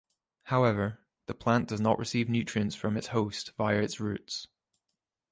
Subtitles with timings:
[0.45, 4.47] However, the plant does not receive nutrients from its host via its roots.